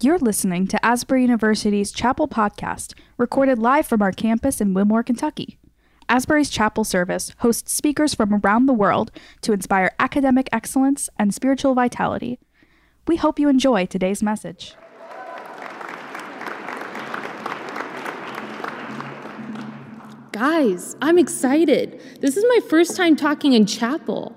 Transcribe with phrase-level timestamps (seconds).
[0.00, 5.58] You're listening to Asbury University's Chapel Podcast, recorded live from our campus in Wilmore, Kentucky.
[6.08, 11.74] Asbury's Chapel Service hosts speakers from around the world to inspire academic excellence and spiritual
[11.74, 12.38] vitality.
[13.08, 14.76] We hope you enjoy today's message.
[20.30, 22.00] Guys, I'm excited.
[22.20, 24.36] This is my first time talking in chapel.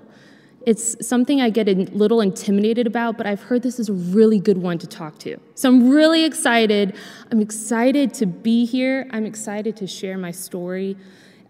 [0.66, 4.38] It's something I get a little intimidated about, but I've heard this is a really
[4.38, 5.38] good one to talk to.
[5.54, 6.96] So I'm really excited.
[7.30, 9.08] I'm excited to be here.
[9.10, 10.96] I'm excited to share my story.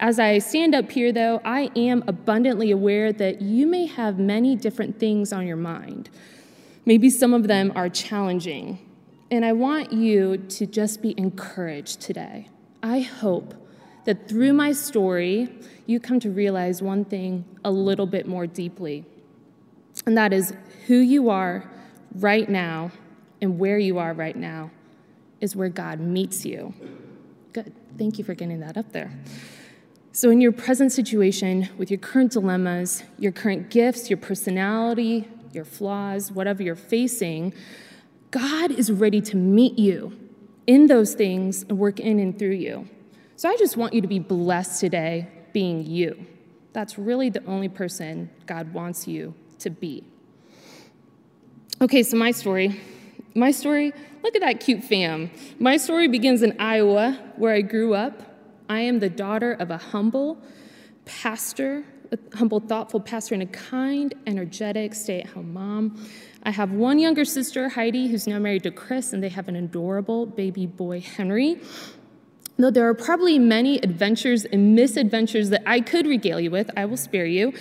[0.00, 4.56] As I stand up here, though, I am abundantly aware that you may have many
[4.56, 6.10] different things on your mind.
[6.84, 8.78] Maybe some of them are challenging.
[9.30, 12.48] And I want you to just be encouraged today.
[12.82, 13.54] I hope
[14.04, 15.48] that through my story,
[15.86, 19.04] you come to realize one thing a little bit more deeply,
[20.06, 20.54] and that is
[20.86, 21.70] who you are
[22.16, 22.90] right now
[23.40, 24.70] and where you are right now
[25.40, 26.72] is where God meets you.
[27.52, 27.72] Good.
[27.98, 29.12] Thank you for getting that up there.
[30.12, 35.64] So, in your present situation, with your current dilemmas, your current gifts, your personality, your
[35.64, 37.54] flaws, whatever you're facing,
[38.30, 40.18] God is ready to meet you
[40.66, 42.88] in those things and work in and through you.
[43.42, 46.26] So I just want you to be blessed today being you.
[46.72, 50.04] That's really the only person God wants you to be.
[51.80, 52.80] Okay, so my story.
[53.34, 55.28] My story, look at that cute fam.
[55.58, 58.22] My story begins in Iowa, where I grew up.
[58.68, 60.40] I am the daughter of a humble
[61.04, 66.08] pastor, a humble, thoughtful pastor, and a kind, energetic, stay at home mom.
[66.44, 69.56] I have one younger sister, Heidi, who's now married to Chris, and they have an
[69.56, 71.60] adorable baby boy, Henry.
[72.58, 76.84] Though there are probably many adventures and misadventures that I could regale you with, I
[76.84, 77.52] will spare you.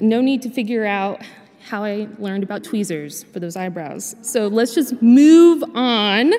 [0.00, 1.22] No need to figure out
[1.60, 4.16] how I learned about tweezers for those eyebrows.
[4.22, 6.32] So let's just move on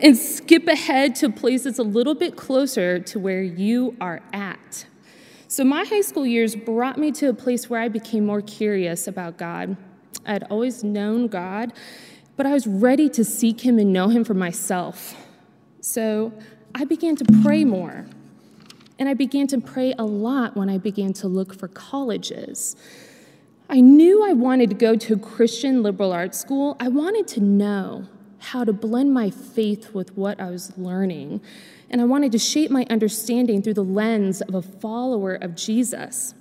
[0.00, 4.22] and skip ahead to a place that's a little bit closer to where you are
[4.32, 4.86] at.
[5.48, 9.08] So, my high school years brought me to a place where I became more curious
[9.08, 9.76] about God.
[10.24, 11.72] I'd always known God,
[12.36, 15.16] but I was ready to seek Him and know Him for myself.
[15.80, 16.32] So,
[16.74, 18.06] I began to pray more.
[18.98, 22.76] And I began to pray a lot when I began to look for colleges.
[23.68, 26.76] I knew I wanted to go to a Christian liberal arts school.
[26.80, 28.06] I wanted to know
[28.38, 31.40] how to blend my faith with what I was learning.
[31.88, 36.34] And I wanted to shape my understanding through the lens of a follower of Jesus.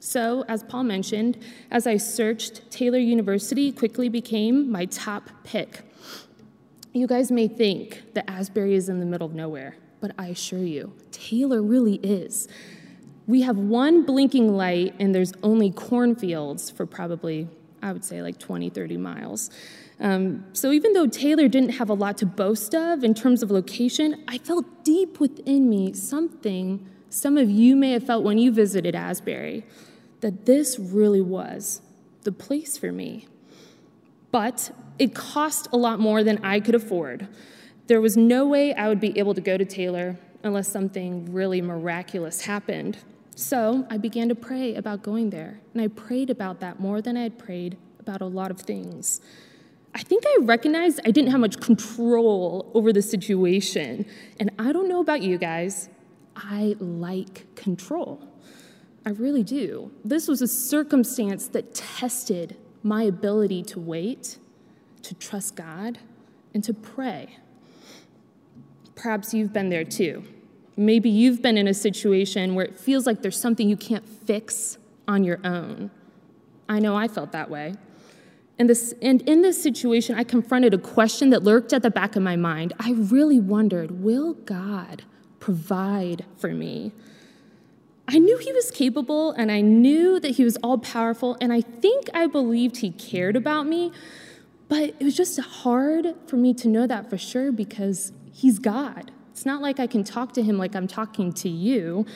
[0.00, 1.38] So, as Paul mentioned,
[1.70, 5.83] as I searched, Taylor University quickly became my top pick.
[6.94, 10.62] You guys may think that Asbury is in the middle of nowhere, but I assure
[10.62, 12.46] you, Taylor really is.
[13.26, 17.48] We have one blinking light, and there's only cornfields for probably,
[17.82, 19.50] I would say, like 20, 30 miles.
[19.98, 23.50] Um, so even though Taylor didn't have a lot to boast of in terms of
[23.50, 28.50] location, I felt deep within me something some of you may have felt when you
[28.50, 29.64] visited Asbury
[30.20, 31.80] that this really was
[32.22, 33.28] the place for me.
[34.34, 37.28] But it cost a lot more than I could afford.
[37.86, 41.62] There was no way I would be able to go to Taylor unless something really
[41.62, 42.98] miraculous happened.
[43.36, 47.16] So I began to pray about going there, and I prayed about that more than
[47.16, 49.20] I had prayed about a lot of things.
[49.94, 54.04] I think I recognized I didn't have much control over the situation.
[54.40, 55.88] And I don't know about you guys,
[56.34, 58.20] I like control.
[59.06, 59.92] I really do.
[60.04, 64.38] This was a circumstance that tested my ability to wait,
[65.02, 65.98] to trust God,
[66.52, 67.38] and to pray.
[68.94, 70.22] Perhaps you've been there too.
[70.76, 74.78] Maybe you've been in a situation where it feels like there's something you can't fix
[75.08, 75.90] on your own.
[76.68, 77.74] I know I felt that way.
[78.58, 82.16] And, this, and in this situation, I confronted a question that lurked at the back
[82.16, 82.72] of my mind.
[82.78, 85.04] I really wondered will God
[85.40, 86.92] provide for me?
[88.06, 91.60] I knew he was capable and I knew that he was all powerful, and I
[91.60, 93.92] think I believed he cared about me,
[94.68, 99.10] but it was just hard for me to know that for sure because he's God.
[99.30, 102.06] It's not like I can talk to him like I'm talking to you.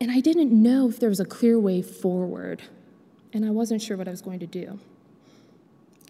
[0.00, 2.62] And I didn't know if there was a clear way forward,
[3.32, 4.78] and I wasn't sure what I was going to do.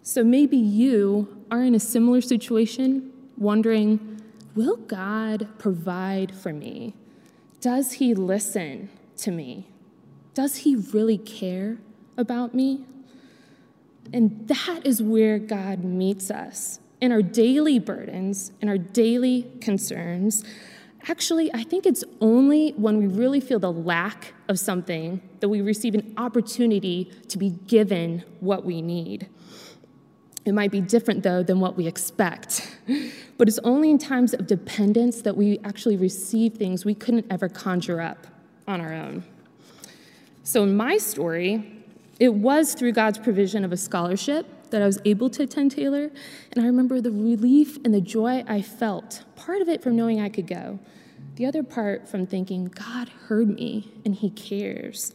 [0.03, 4.21] So maybe you are in a similar situation, wondering,
[4.55, 6.93] will God provide for me?
[7.61, 9.67] Does he listen to me?
[10.33, 11.79] Does he really care
[12.17, 12.85] about me?
[14.13, 20.43] And that is where God meets us in our daily burdens, in our daily concerns.
[21.07, 25.61] Actually, I think it's only when we really feel the lack of something that we
[25.61, 29.29] receive an opportunity to be given what we need.
[30.47, 32.77] It might be different, though, than what we expect.
[33.37, 37.49] But it's only in times of dependence that we actually receive things we couldn't ever
[37.49, 38.25] conjure up
[38.67, 39.23] on our own.
[40.43, 41.83] So, in my story,
[42.19, 46.09] it was through God's provision of a scholarship that I was able to attend Taylor.
[46.51, 50.19] And I remember the relief and the joy I felt, part of it from knowing
[50.19, 50.79] I could go,
[51.35, 55.13] the other part from thinking, God heard me and He cares.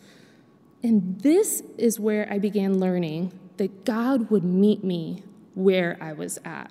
[0.82, 5.22] And this is where I began learning that God would meet me
[5.54, 6.70] where I was at.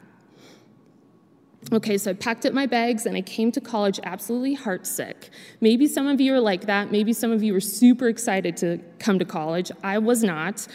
[1.72, 5.30] Okay, so I packed up my bags and I came to college absolutely heartsick.
[5.62, 6.92] Maybe some of you are like that.
[6.92, 9.72] Maybe some of you were super excited to come to college.
[9.84, 10.68] I was not.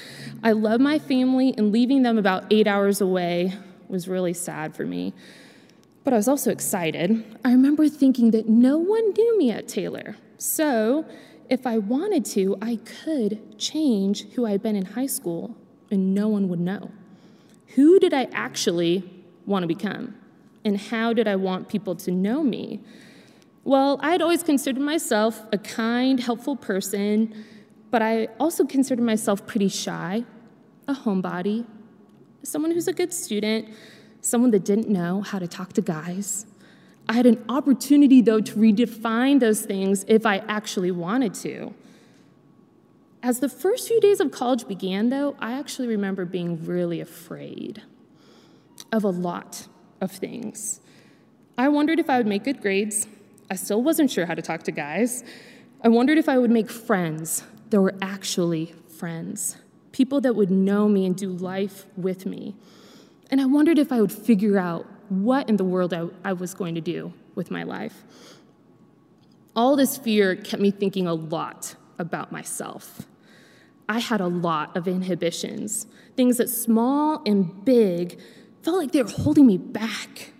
[0.44, 3.52] I love my family, and leaving them about eight hours away
[3.88, 5.12] was really sad for me.
[6.04, 7.24] But I was also excited.
[7.44, 10.16] I remember thinking that no one knew me at Taylor.
[10.38, 11.04] So,
[11.50, 15.56] if I wanted to, I could change who I'd been in high school
[15.90, 16.90] and no one would know.
[17.74, 19.04] Who did I actually
[19.44, 20.14] want to become?
[20.64, 22.80] And how did I want people to know me?
[23.64, 27.44] Well, I had always considered myself a kind, helpful person,
[27.90, 30.24] but I also considered myself pretty shy,
[30.88, 31.66] a homebody,
[32.42, 33.68] someone who's a good student,
[34.20, 36.46] someone that didn't know how to talk to guys.
[37.08, 41.74] I had an opportunity, though, to redefine those things if I actually wanted to.
[43.26, 47.82] As the first few days of college began, though, I actually remember being really afraid
[48.92, 49.66] of a lot
[50.00, 50.80] of things.
[51.58, 53.08] I wondered if I would make good grades.
[53.50, 55.24] I still wasn't sure how to talk to guys.
[55.82, 59.56] I wondered if I would make friends that were actually friends,
[59.90, 62.54] people that would know me and do life with me.
[63.28, 66.54] And I wondered if I would figure out what in the world I, I was
[66.54, 68.04] going to do with my life.
[69.56, 73.04] All this fear kept me thinking a lot about myself.
[73.88, 75.86] I had a lot of inhibitions,
[76.16, 78.18] things that small and big
[78.62, 80.32] felt like they were holding me back.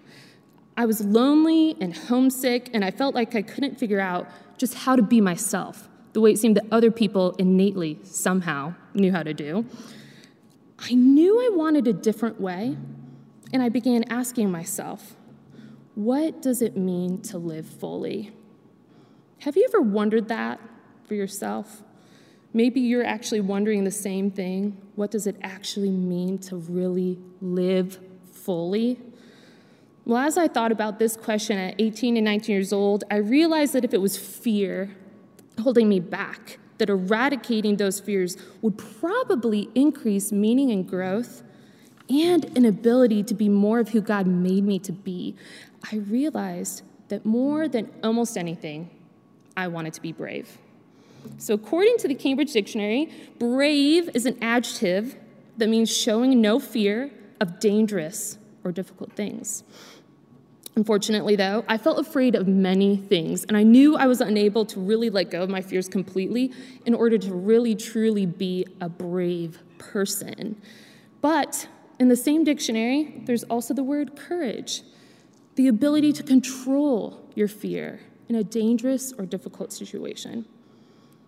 [0.76, 4.28] I was lonely and homesick, and I felt like I couldn't figure out
[4.58, 9.12] just how to be myself, the way it seemed that other people innately somehow knew
[9.12, 9.64] how to do.
[10.78, 12.76] I knew I wanted a different way,
[13.52, 15.16] and I began asking myself,
[15.94, 18.32] what does it mean to live fully?
[19.38, 20.60] Have you ever wondered that
[21.04, 21.82] for yourself?
[22.56, 24.79] Maybe you're actually wondering the same thing.
[24.94, 27.99] What does it actually mean to really live
[28.32, 28.99] fully?
[30.06, 33.75] Well, as I thought about this question at 18 and 19 years old, I realized
[33.75, 34.97] that if it was fear
[35.61, 41.43] holding me back, that eradicating those fears would probably increase meaning and growth
[42.09, 45.37] and an ability to be more of who God made me to be.
[45.93, 48.88] I realized that more than almost anything,
[49.59, 50.56] I wanted to be brave.
[51.38, 55.17] So, according to the Cambridge Dictionary, brave is an adjective
[55.56, 59.62] that means showing no fear of dangerous or difficult things.
[60.76, 64.81] Unfortunately, though, I felt afraid of many things, and I knew I was unable to
[64.81, 66.52] really let go of my fears completely
[66.84, 70.61] in order to really truly be a brave person.
[71.23, 71.67] But
[71.99, 74.82] in the same dictionary, there's also the word courage
[75.55, 80.44] the ability to control your fear in a dangerous or difficult situation.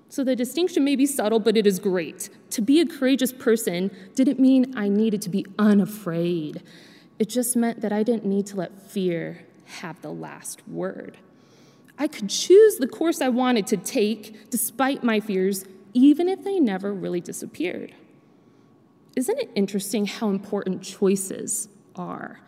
[0.08, 2.30] So the distinction may be subtle, but it is great.
[2.50, 6.62] To be a courageous person didn't mean I needed to be unafraid.
[7.18, 11.18] It just meant that I didn't need to let fear have the last word.
[11.98, 16.58] I could choose the course I wanted to take despite my fears, even if they
[16.58, 17.94] never really disappeared.
[19.16, 22.40] Isn't it interesting how important choices are?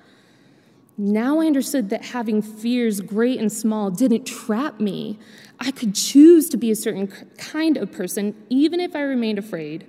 [1.03, 5.19] Now I understood that having fears, great and small, didn't trap me.
[5.59, 7.07] I could choose to be a certain
[7.39, 9.87] kind of person, even if I remained afraid.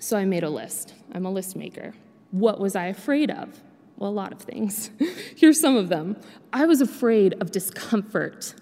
[0.00, 0.94] So I made a list.
[1.12, 1.94] I'm a list maker.
[2.32, 3.60] What was I afraid of?
[3.96, 4.90] Well, a lot of things.
[5.36, 6.16] Here's some of them.
[6.52, 8.52] I was afraid of discomfort.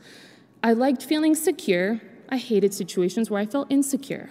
[0.63, 2.03] I liked feeling secure.
[2.29, 4.29] I hated situations where I felt insecure.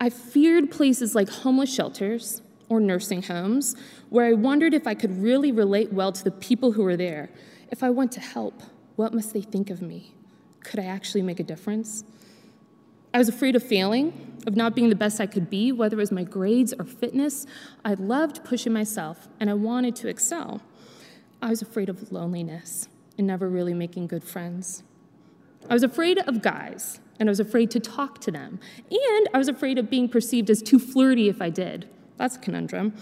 [0.00, 3.74] I feared places like homeless shelters or nursing homes
[4.10, 7.30] where I wondered if I could really relate well to the people who were there.
[7.70, 8.62] If I went to help,
[8.96, 10.14] what must they think of me?
[10.64, 12.04] Could I actually make a difference?
[13.12, 16.00] I was afraid of failing, of not being the best I could be, whether it
[16.00, 17.46] was my grades or fitness.
[17.84, 20.62] I loved pushing myself and I wanted to excel.
[21.40, 24.82] I was afraid of loneliness and never really making good friends.
[25.70, 28.60] I was afraid of guys and I was afraid to talk to them.
[28.90, 31.88] And I was afraid of being perceived as too flirty if I did.
[32.18, 32.94] That's a conundrum.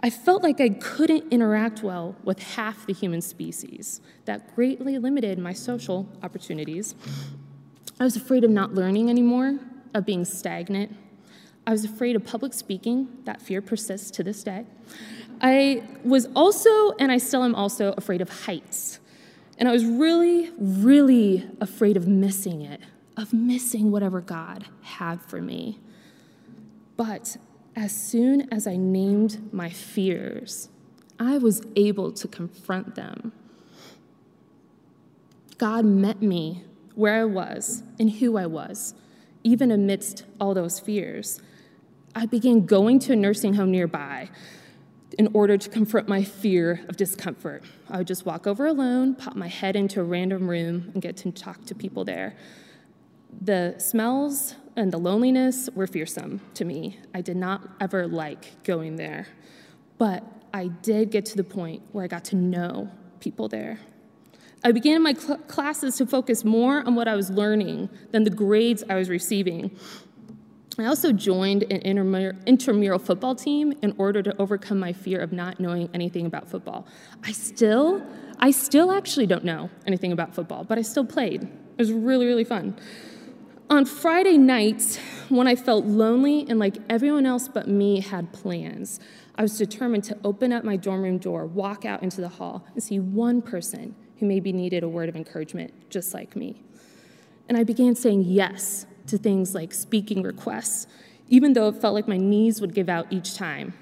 [0.00, 4.00] I felt like I couldn't interact well with half the human species.
[4.24, 6.94] That greatly limited my social opportunities.
[8.00, 9.60] I was afraid of not learning anymore,
[9.94, 10.96] of being stagnant.
[11.66, 13.08] I was afraid of public speaking.
[13.24, 14.64] That fear persists to this day.
[15.40, 18.98] I was also, and I still am also, afraid of heights.
[19.58, 22.80] And I was really, really afraid of missing it,
[23.16, 25.78] of missing whatever God had for me.
[26.96, 27.36] But
[27.74, 30.68] as soon as I named my fears,
[31.18, 33.32] I was able to confront them.
[35.58, 36.64] God met me
[36.94, 38.94] where I was and who I was,
[39.44, 41.40] even amidst all those fears.
[42.14, 44.28] I began going to a nursing home nearby
[45.18, 47.64] in order to confront my fear of discomfort.
[47.88, 51.16] I would just walk over alone, pop my head into a random room, and get
[51.18, 52.34] to talk to people there.
[53.40, 56.98] The smells and the loneliness were fearsome to me.
[57.14, 59.26] I did not ever like going there.
[59.98, 60.24] But
[60.54, 63.78] I did get to the point where I got to know people there.
[64.64, 68.30] I began my cl- classes to focus more on what I was learning than the
[68.30, 69.76] grades I was receiving.
[70.78, 71.80] I also joined an
[72.46, 76.86] intramural football team in order to overcome my fear of not knowing anything about football.
[77.24, 78.02] I still,
[78.38, 81.42] I still actually don't know anything about football, but I still played.
[81.42, 82.76] It was really, really fun.
[83.72, 84.98] On Friday nights,
[85.30, 89.00] when I felt lonely and like everyone else but me had plans,
[89.34, 92.66] I was determined to open up my dorm room door, walk out into the hall,
[92.74, 96.62] and see one person who maybe needed a word of encouragement, just like me.
[97.48, 100.86] And I began saying yes to things like speaking requests,
[101.30, 103.72] even though it felt like my knees would give out each time.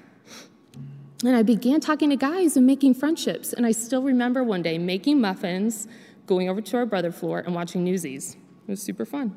[1.25, 3.51] And I began talking to guys and making friendships.
[3.51, 5.89] And I still remember one day making muffins,
[6.27, 8.37] going over to our brother floor, and watching Newsies.
[8.67, 9.35] It was super fun.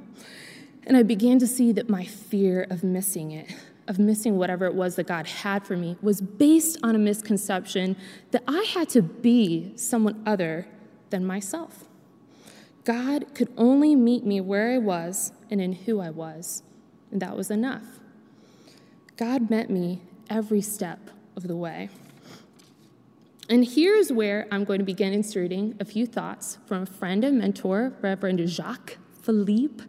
[0.87, 3.55] And I began to see that my fear of missing it,
[3.89, 7.97] of missing whatever it was that God had for me, was based on a misconception
[8.31, 10.67] that I had to be someone other
[11.11, 11.85] than myself.
[12.85, 16.63] God could only meet me where I was and in who I was,
[17.11, 18.01] and that was enough.
[19.17, 21.89] God met me every step of the way.
[23.49, 27.39] And here's where I'm going to begin inserting a few thoughts from a friend and
[27.39, 29.85] mentor, Reverend Jacques Philippe.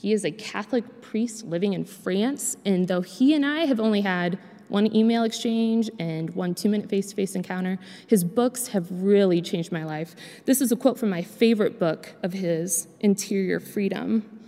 [0.00, 4.00] He is a Catholic priest living in France, and though he and I have only
[4.00, 4.38] had
[4.68, 7.78] one email exchange, and one two minute face to face encounter.
[8.06, 10.14] His books have really changed my life.
[10.46, 14.40] This is a quote from my favorite book of his, Interior Freedom.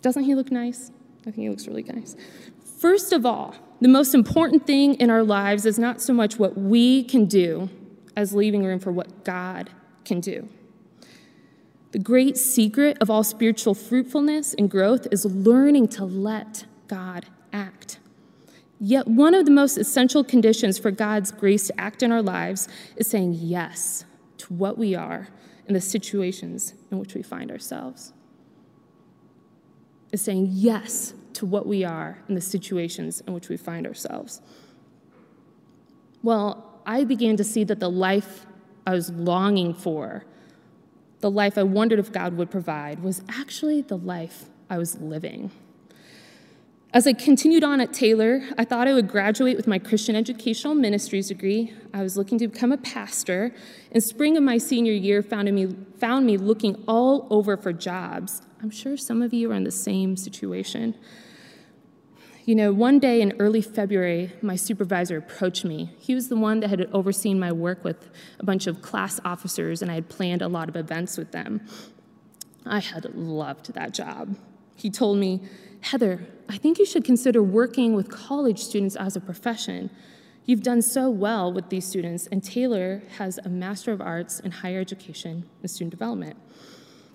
[0.00, 0.90] Doesn't he look nice?
[1.22, 2.16] I think he looks really nice.
[2.78, 6.56] First of all, the most important thing in our lives is not so much what
[6.56, 7.68] we can do
[8.16, 9.68] as leaving room for what God
[10.04, 10.48] can do.
[11.92, 17.98] The great secret of all spiritual fruitfulness and growth is learning to let God act.
[18.80, 22.66] Yet, one of the most essential conditions for God's grace to act in our lives
[22.96, 24.06] is saying yes
[24.38, 25.28] to what we are
[25.66, 28.14] and the situations in which we find ourselves.
[30.12, 34.40] Is saying yes to what we are and the situations in which we find ourselves.
[36.22, 38.46] Well, I began to see that the life
[38.86, 40.24] I was longing for,
[41.22, 45.50] the life I wondered if God would provide, was actually the life I was living.
[46.92, 50.74] As I continued on at Taylor, I thought I would graduate with my Christian Educational
[50.74, 51.72] Ministries degree.
[51.94, 53.54] I was looking to become a pastor.
[53.92, 58.42] In spring of my senior year, found me, found me looking all over for jobs.
[58.60, 60.94] I'm sure some of you are in the same situation.
[62.44, 65.90] You know, one day in early February, my supervisor approached me.
[66.00, 69.80] He was the one that had overseen my work with a bunch of class officers,
[69.80, 71.60] and I had planned a lot of events with them.
[72.66, 74.36] I had loved that job.
[74.74, 75.40] He told me,
[75.82, 79.90] Heather, I think you should consider working with college students as a profession.
[80.44, 84.50] You've done so well with these students, and Taylor has a Master of Arts in
[84.50, 86.36] Higher Education and Student Development.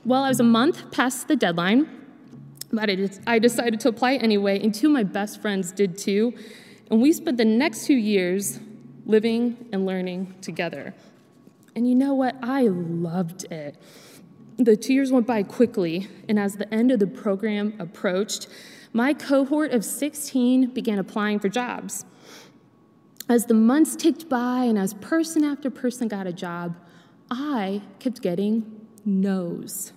[0.06, 2.07] Well, I was a month past the deadline,
[2.72, 2.90] but
[3.26, 6.34] I decided to apply anyway, and two of my best friends did too.
[6.90, 8.60] And we spent the next two years
[9.06, 10.94] living and learning together.
[11.76, 12.36] And you know what?
[12.42, 13.78] I loved it.
[14.58, 18.48] The two years went by quickly, and as the end of the program approached,
[18.92, 22.06] my cohort of 16 began applying for jobs.
[23.30, 26.76] As the months ticked by and as person after person got a job,
[27.30, 29.92] I kept getting no's.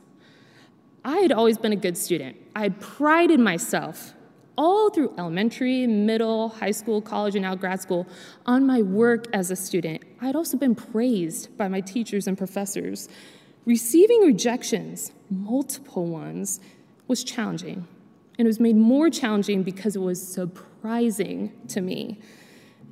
[1.04, 2.36] I had always been a good student.
[2.60, 4.12] I prided myself
[4.58, 8.06] all through elementary, middle, high school, college, and now grad school
[8.44, 10.02] on my work as a student.
[10.20, 13.08] I had also been praised by my teachers and professors.
[13.64, 16.60] Receiving rejections, multiple ones,
[17.08, 17.88] was challenging.
[18.38, 22.20] And it was made more challenging because it was surprising to me.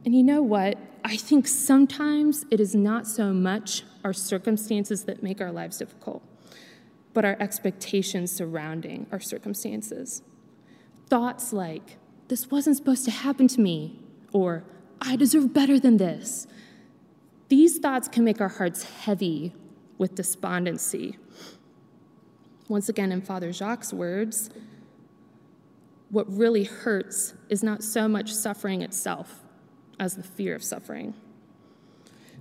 [0.06, 0.78] And you know what?
[1.04, 6.22] I think sometimes it is not so much our circumstances that make our lives difficult,
[7.14, 10.22] but our expectations surrounding our circumstances.
[11.08, 11.96] Thoughts like,
[12.28, 14.00] this wasn't supposed to happen to me,
[14.32, 14.64] or
[15.00, 16.46] I deserve better than this.
[17.48, 19.54] These thoughts can make our hearts heavy
[19.96, 21.16] with despondency.
[22.68, 24.50] Once again, in Father Jacques' words,
[26.10, 29.42] what really hurts is not so much suffering itself
[29.98, 31.14] as the fear of suffering.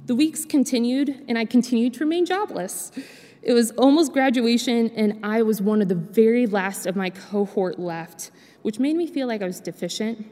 [0.05, 2.91] The weeks continued, and I continued to remain jobless.
[3.41, 7.79] It was almost graduation, and I was one of the very last of my cohort
[7.79, 10.25] left, which made me feel like I was deficient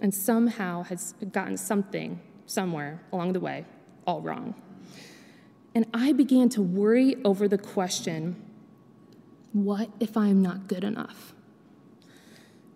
[0.00, 1.00] and somehow had
[1.32, 3.64] gotten something somewhere along the way
[4.06, 4.54] all wrong.
[5.74, 8.46] And I began to worry over the question
[9.52, 11.34] what if I am not good enough?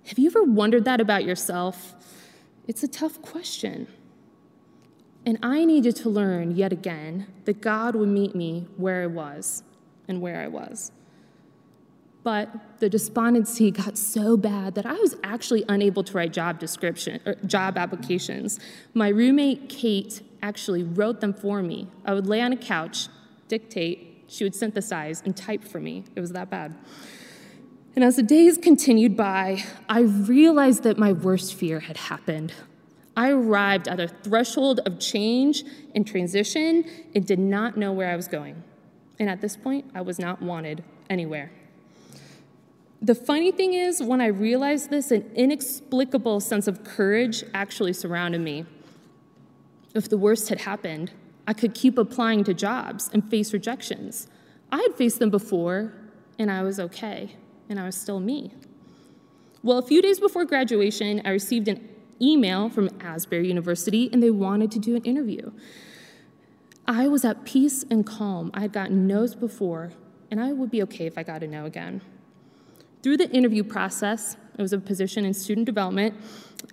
[0.06, 1.94] Have you ever wondered that about yourself?
[2.66, 3.86] It's a tough question.
[5.26, 9.62] And I needed to learn yet again that God would meet me where I was
[10.06, 10.92] and where I was.
[12.22, 17.20] But the despondency got so bad that I was actually unable to write job description
[17.26, 18.58] or job applications.
[18.94, 21.88] My roommate Kate actually wrote them for me.
[22.04, 23.08] I would lay on a couch,
[23.48, 26.04] dictate, she would synthesize and type for me.
[26.16, 26.74] It was that bad.
[27.94, 32.52] And as the days continued by, I realized that my worst fear had happened.
[33.16, 38.16] I arrived at a threshold of change and transition and did not know where I
[38.16, 38.62] was going.
[39.18, 41.52] And at this point, I was not wanted anywhere.
[43.00, 48.40] The funny thing is, when I realized this, an inexplicable sense of courage actually surrounded
[48.40, 48.64] me.
[49.94, 51.12] If the worst had happened,
[51.46, 54.26] I could keep applying to jobs and face rejections.
[54.72, 55.92] I had faced them before,
[56.38, 57.36] and I was okay,
[57.68, 58.52] and I was still me.
[59.62, 61.88] Well, a few days before graduation, I received an
[62.20, 65.50] email from Asbury University, and they wanted to do an interview.
[66.86, 68.50] I was at peace and calm.
[68.54, 69.92] I had gotten no's before,
[70.30, 72.02] and I would be okay if I got a no again.
[73.02, 76.14] Through the interview process, it was a position in student development,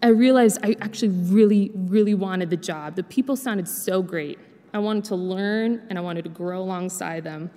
[0.02, 2.96] I realized I actually really, really wanted the job.
[2.96, 4.40] The people sounded so great.
[4.74, 7.52] I wanted to learn and I wanted to grow alongside them.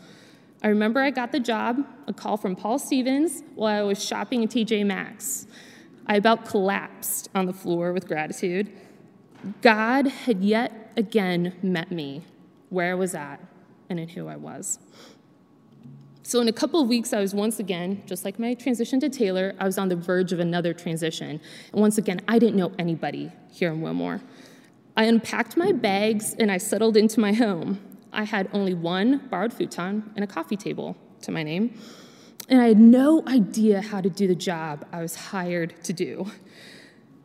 [0.62, 4.42] I remember I got the job, a call from Paul Stevens while I was shopping
[4.42, 5.46] at TJ Maxx.
[6.06, 8.70] I about collapsed on the floor with gratitude.
[9.62, 12.22] God had yet again met me
[12.68, 13.40] where I was at
[13.88, 14.78] and in who I was.
[16.22, 19.10] So, in a couple of weeks, I was once again, just like my transition to
[19.10, 21.38] Taylor, I was on the verge of another transition.
[21.72, 24.22] And once again, I didn't know anybody here in Wilmore.
[24.96, 27.78] I unpacked my bags and I settled into my home.
[28.10, 31.78] I had only one borrowed futon and a coffee table to my name.
[32.48, 36.30] And I had no idea how to do the job I was hired to do.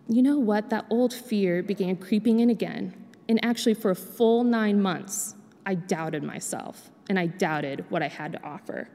[0.08, 0.70] You know what?
[0.70, 2.94] That old fear began creeping in again.
[3.28, 8.08] And actually, for a full nine months, I doubted myself and I doubted what I
[8.08, 8.90] had to offer.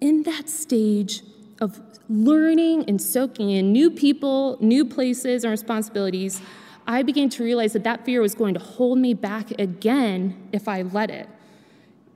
[0.00, 1.22] In that stage
[1.60, 6.40] of learning and soaking in new people, new places, and responsibilities,
[6.86, 10.68] I began to realize that that fear was going to hold me back again if
[10.68, 11.28] I let it.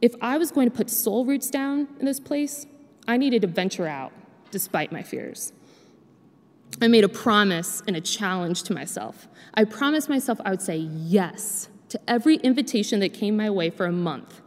[0.01, 2.67] If I was going to put soul roots down in this place,
[3.07, 4.13] I needed to venture out
[4.51, 5.53] despite my fears.
[6.81, 9.29] I made a promise and a challenge to myself.
[9.55, 13.87] I promised myself I would say yes to every invitation that came my way for
[13.87, 14.41] a month.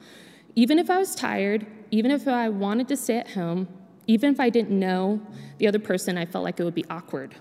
[0.55, 3.67] Even if I was tired, even if I wanted to stay at home,
[4.07, 5.21] even if I didn't know
[5.57, 7.35] the other person, I felt like it would be awkward.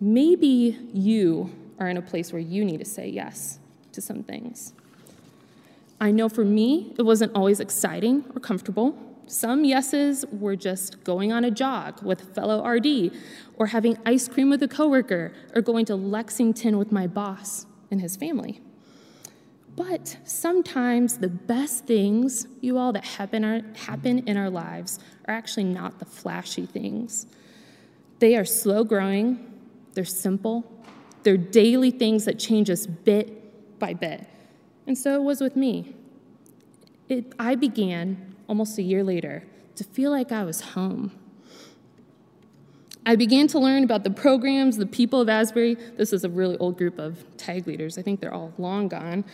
[0.00, 3.58] Maybe you are in a place where you need to say yes
[3.92, 4.72] to some things.
[6.00, 8.96] I know for me, it wasn't always exciting or comfortable.
[9.32, 13.12] Some yeses were just going on a jog with fellow RD,
[13.56, 17.98] or having ice cream with a coworker, or going to Lexington with my boss and
[17.98, 18.60] his family.
[19.74, 25.32] But sometimes the best things, you all, that happen, are, happen in our lives are
[25.32, 27.26] actually not the flashy things.
[28.18, 29.50] They are slow growing,
[29.94, 30.70] they're simple,
[31.22, 34.28] they're daily things that change us bit by bit.
[34.86, 35.94] And so it was with me.
[37.08, 39.44] It, I began, almost a year later,
[39.76, 41.12] to feel like I was home.
[43.04, 45.74] I began to learn about the programs, the people of Asbury.
[45.74, 47.98] This is a really old group of tag leaders.
[47.98, 49.24] I think they're all long gone.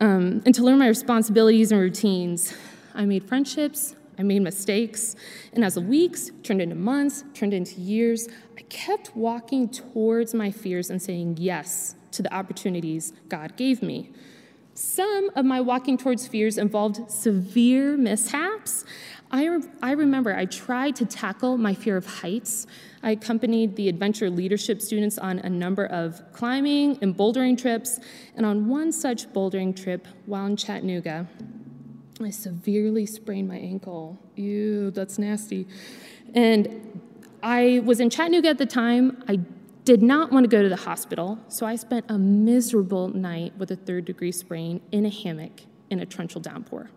[0.00, 2.54] Um, and to learn my responsibilities and routines.
[2.94, 5.16] I made friendships, I made mistakes,
[5.54, 10.50] and as the weeks turned into months, turned into years, I kept walking towards my
[10.50, 14.10] fears and saying yes to the opportunities God gave me.
[14.74, 18.84] Some of my walking towards fears involved severe mishaps.
[19.30, 22.66] I, re- I remember I tried to tackle my fear of heights.
[23.02, 27.98] I accompanied the adventure leadership students on a number of climbing and bouldering trips,
[28.36, 31.26] and on one such bouldering trip while in Chattanooga,
[32.20, 34.18] I severely sprained my ankle.
[34.36, 35.66] Ew, that's nasty.
[36.34, 37.02] And
[37.42, 39.24] I was in Chattanooga at the time.
[39.28, 39.40] I
[39.84, 43.70] did not want to go to the hospital, so I spent a miserable night with
[43.70, 46.90] a third degree sprain in a hammock in a torrential downpour.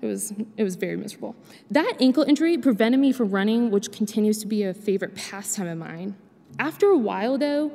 [0.00, 1.34] It was, it was very miserable.
[1.70, 5.78] That ankle injury prevented me from running, which continues to be a favorite pastime of
[5.78, 6.16] mine.
[6.58, 7.72] After a while, though,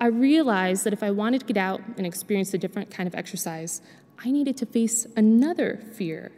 [0.00, 3.14] I realized that if I wanted to get out and experience a different kind of
[3.14, 3.82] exercise,
[4.24, 6.32] I needed to face another fear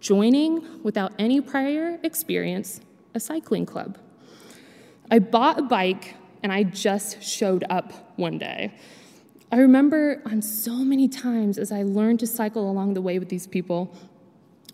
[0.00, 2.80] joining, without any prior experience,
[3.14, 3.98] a cycling club.
[5.10, 8.72] I bought a bike and I just showed up one day.
[9.52, 13.28] I remember on so many times as I learned to cycle along the way with
[13.28, 13.92] these people,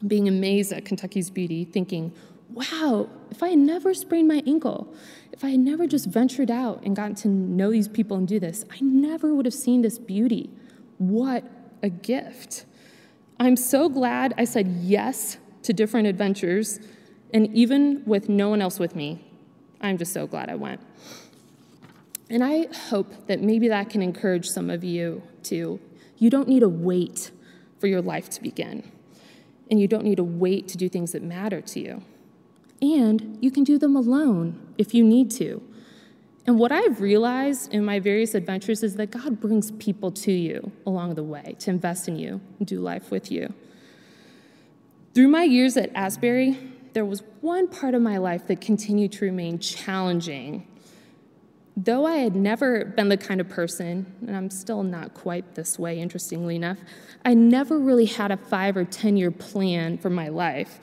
[0.06, 2.12] being amazed at Kentucky's beauty, thinking,
[2.52, 4.92] wow, if I had never sprained my ankle,
[5.32, 8.38] if I had never just ventured out and gotten to know these people and do
[8.38, 10.50] this, I never would have seen this beauty.
[10.98, 11.44] What
[11.82, 12.66] a gift.
[13.38, 16.80] I'm so glad I said yes to different adventures,
[17.34, 19.24] and even with no one else with me,
[19.80, 20.80] I'm just so glad I went.
[22.28, 25.80] And I hope that maybe that can encourage some of you too.
[26.18, 27.30] You don't need to wait
[27.78, 28.90] for your life to begin,
[29.70, 32.02] and you don't need to wait to do things that matter to you.
[32.82, 35.62] And you can do them alone if you need to.
[36.46, 40.70] And what I've realized in my various adventures is that God brings people to you
[40.86, 43.52] along the way to invest in you and do life with you.
[45.14, 46.58] Through my years at Asbury,
[46.92, 50.66] there was one part of my life that continued to remain challenging.
[51.78, 55.78] Though I had never been the kind of person, and I'm still not quite this
[55.78, 56.78] way, interestingly enough,
[57.22, 60.80] I never really had a five or 10 year plan for my life.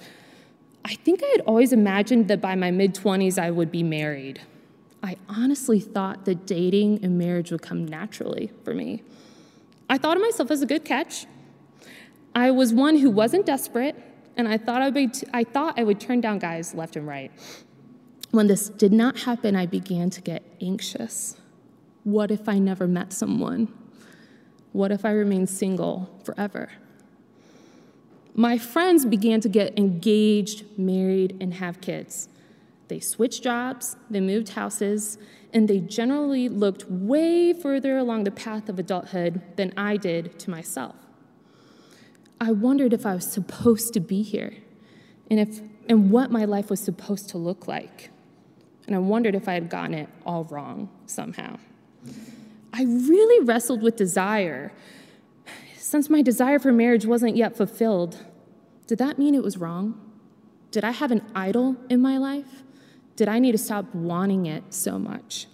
[0.85, 4.41] I think I had always imagined that by my mid 20s I would be married.
[5.01, 9.01] I honestly thought that dating and marriage would come naturally for me.
[9.89, 11.25] I thought of myself as a good catch.
[12.35, 13.95] I was one who wasn't desperate,
[14.37, 17.07] and I thought I would, t- I thought I would turn down guys left and
[17.07, 17.31] right.
[18.33, 21.37] When this did not happen, I began to get anxious.
[22.03, 23.71] What if I never met someone?
[24.71, 26.71] What if I remained single forever?
[28.33, 32.27] My friends began to get engaged, married, and have kids.
[32.87, 35.19] They switched jobs, they moved houses,
[35.53, 40.49] and they generally looked way further along the path of adulthood than I did to
[40.49, 40.95] myself.
[42.41, 44.55] I wondered if I was supposed to be here
[45.29, 48.09] and, if, and what my life was supposed to look like.
[48.87, 51.57] And I wondered if I had gotten it all wrong somehow.
[52.73, 54.71] I really wrestled with desire.
[55.77, 58.25] Since my desire for marriage wasn't yet fulfilled,
[58.87, 59.99] did that mean it was wrong?
[60.71, 62.63] Did I have an idol in my life?
[63.15, 65.47] Did I need to stop wanting it so much?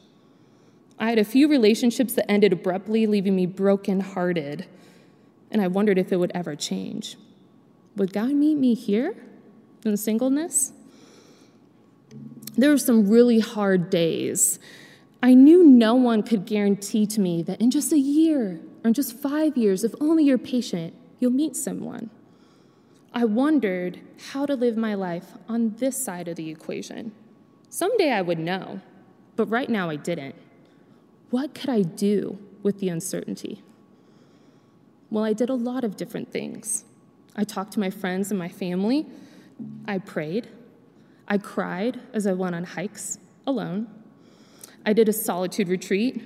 [0.97, 4.65] I had a few relationships that ended abruptly, leaving me brokenhearted,
[5.51, 7.17] and I wondered if it would ever change.
[7.95, 9.15] Would God meet me here
[9.83, 10.73] in singleness?
[12.59, 14.59] There were some really hard days.
[15.23, 18.93] I knew no one could guarantee to me that in just a year or in
[18.93, 22.09] just five years, if only you're patient, you'll meet someone.
[23.13, 24.01] I wondered
[24.33, 27.13] how to live my life on this side of the equation.
[27.69, 28.81] Someday I would know,
[29.37, 30.35] but right now I didn't.
[31.29, 33.63] What could I do with the uncertainty?
[35.09, 36.83] Well, I did a lot of different things.
[37.37, 39.07] I talked to my friends and my family.
[39.87, 40.49] I prayed.
[41.29, 43.87] I cried as I went on hikes alone.
[44.85, 46.21] I did a solitude retreat.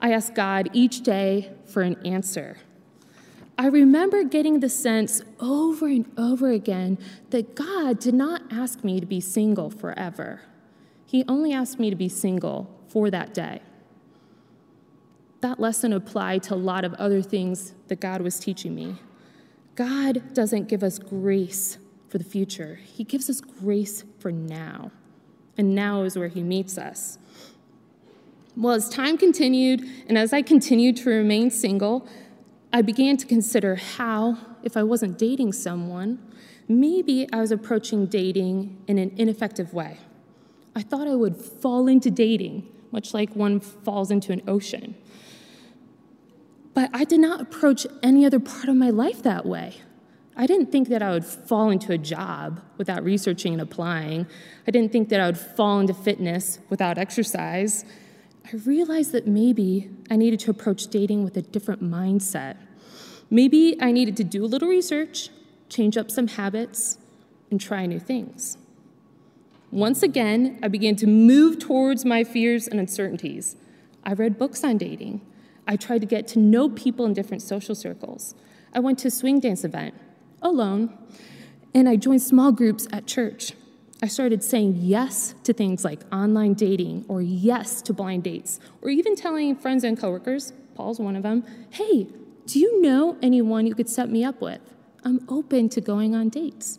[0.00, 2.58] I asked God each day for an answer.
[3.58, 6.98] I remember getting the sense over and over again
[7.30, 10.42] that God did not ask me to be single forever.
[11.06, 13.62] He only asked me to be single for that day.
[15.40, 18.96] That lesson applied to a lot of other things that God was teaching me.
[19.74, 21.78] God doesn't give us grace
[22.08, 24.90] for the future, He gives us grace for now.
[25.56, 27.16] And now is where He meets us.
[28.56, 32.08] Well, as time continued, and as I continued to remain single,
[32.72, 36.18] I began to consider how, if I wasn't dating someone,
[36.66, 39.98] maybe I was approaching dating in an ineffective way.
[40.74, 44.96] I thought I would fall into dating, much like one falls into an ocean.
[46.74, 49.76] But I did not approach any other part of my life that way.
[50.38, 54.26] I didn't think that I would fall into a job without researching and applying.
[54.68, 57.86] I didn't think that I would fall into fitness without exercise.
[58.44, 62.56] I realized that maybe I needed to approach dating with a different mindset.
[63.30, 65.30] Maybe I needed to do a little research,
[65.70, 66.98] change up some habits,
[67.50, 68.58] and try new things.
[69.70, 73.56] Once again, I began to move towards my fears and uncertainties.
[74.04, 75.22] I read books on dating.
[75.66, 78.34] I tried to get to know people in different social circles.
[78.72, 79.94] I went to a swing dance event
[80.42, 80.96] alone,
[81.74, 83.52] and I joined small groups at church.
[84.02, 88.90] I started saying yes to things like online dating or yes to blind dates, or
[88.90, 92.06] even telling friends and coworkers, Paul's one of them, hey,
[92.46, 94.60] do you know anyone you could set me up with?
[95.04, 96.78] I'm open to going on dates.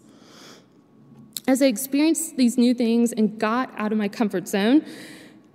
[1.47, 4.85] As I experienced these new things and got out of my comfort zone,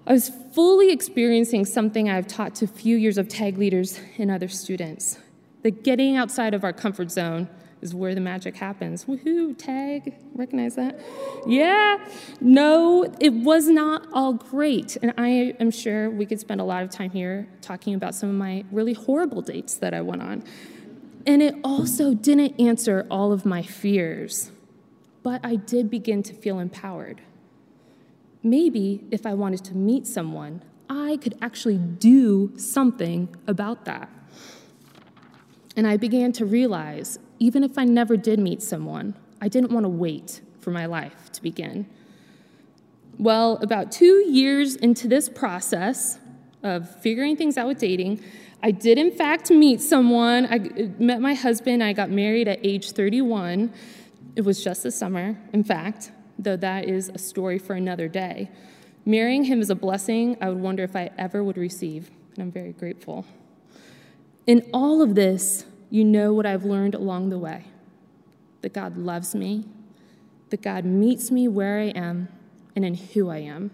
[0.07, 4.49] I was fully experiencing something I've taught to few years of tag leaders and other
[4.49, 5.19] students.
[5.62, 7.49] That getting outside of our comfort zone
[7.83, 9.05] is where the magic happens.
[9.05, 11.01] Woohoo, tag, recognize that?
[11.47, 11.99] Yeah,
[12.40, 14.97] no, it was not all great.
[15.03, 18.31] And I am sure we could spend a lot of time here talking about some
[18.31, 20.45] of my really horrible dates that I went on.
[21.27, 24.51] And it also didn't answer all of my fears,
[25.23, 27.21] but I did begin to feel empowered.
[28.42, 34.09] Maybe if I wanted to meet someone, I could actually do something about that.
[35.77, 39.83] And I began to realize even if I never did meet someone, I didn't want
[39.83, 41.87] to wait for my life to begin.
[43.18, 46.20] Well, about two years into this process
[46.62, 48.22] of figuring things out with dating,
[48.62, 50.46] I did in fact meet someone.
[50.46, 50.59] I
[51.02, 51.83] met my husband.
[51.83, 53.72] I got married at age 31.
[54.37, 58.52] It was just this summer, in fact, though that is a story for another day.
[59.05, 62.52] Marrying him is a blessing I would wonder if I ever would receive, and I'm
[62.52, 63.26] very grateful.
[64.46, 67.64] In all of this, you know what I've learned along the way
[68.62, 69.66] that God loves me,
[70.48, 72.28] that God meets me where I am
[72.74, 73.70] and in who I am.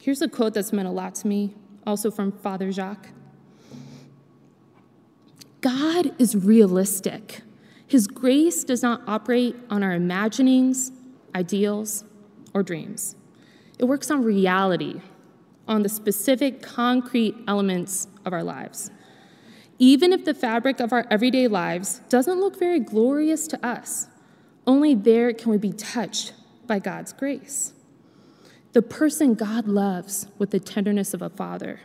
[0.00, 1.54] Here's a quote that's meant a lot to me,
[1.86, 3.10] also from Father Jacques
[5.60, 7.42] God is realistic.
[7.86, 10.92] His grace does not operate on our imaginings,
[11.34, 12.04] ideals,
[12.54, 13.16] or dreams.
[13.78, 15.02] It works on reality,
[15.68, 18.90] on the specific concrete elements of our lives
[19.78, 24.08] even if the fabric of our everyday lives doesn't look very glorious to us,
[24.66, 26.32] only there can we be touched
[26.66, 27.72] by God's grace.
[28.72, 31.80] The person God loves with the tenderness of a father,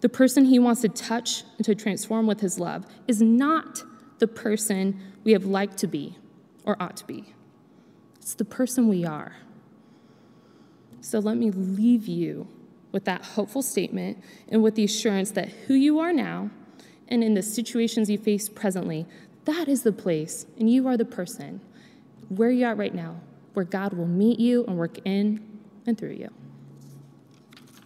[0.00, 3.82] the person he wants to touch and to transform with his love, is not
[4.18, 6.16] the person we have liked to be
[6.64, 7.34] or ought to be.
[8.16, 9.36] It's the person we are.
[11.00, 12.46] So let me leave you
[12.92, 16.50] with that hopeful statement and with the assurance that who you are now
[17.12, 19.04] and in the situations you face presently,
[19.44, 21.60] that is the place, and you are the person
[22.30, 23.20] where you're at right now,
[23.52, 25.46] where God will meet you and work in
[25.86, 26.30] and through you.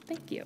[0.07, 0.45] Thank you.